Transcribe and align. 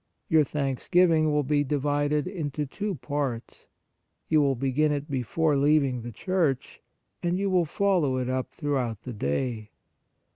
Your 0.29 0.43
thanksgiving 0.43 1.31
will 1.31 1.43
be 1.43 1.63
divided 1.63 2.25
into 2.25 2.65
two 2.65 2.95
parts: 2.95 3.67
you 4.29 4.41
will 4.41 4.55
begin 4.55 4.91
it 4.91 5.11
before 5.11 5.55
leaving 5.55 6.01
the 6.01 6.11
church, 6.11 6.81
and 7.21 7.37
you 7.37 7.51
will 7.51 7.65
follow 7.65 8.17
it 8.17 8.27
up 8.27 8.49
throughout 8.51 9.03
the 9.03 9.13
day. 9.13 9.69